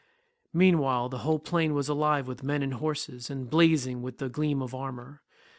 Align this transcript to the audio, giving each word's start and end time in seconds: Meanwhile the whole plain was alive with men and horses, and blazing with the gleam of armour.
Meanwhile 0.51 1.09
the 1.09 1.19
whole 1.19 1.37
plain 1.37 1.75
was 1.75 1.87
alive 1.87 2.27
with 2.27 2.41
men 2.41 2.63
and 2.63 2.73
horses, 2.73 3.29
and 3.29 3.47
blazing 3.47 4.01
with 4.01 4.17
the 4.17 4.29
gleam 4.29 4.59
of 4.63 4.73
armour. 4.73 5.21